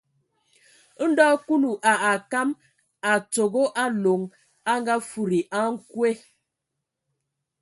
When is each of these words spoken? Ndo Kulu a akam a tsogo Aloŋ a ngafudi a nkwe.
Ndo 1.07 1.25
Kulu 1.45 1.71
a 1.91 1.93
akam 2.11 2.49
a 3.11 3.13
tsogo 3.31 3.63
Aloŋ 3.83 4.21
a 4.71 4.73
ngafudi 4.81 5.39
a 5.57 5.59
nkwe. 5.73 6.09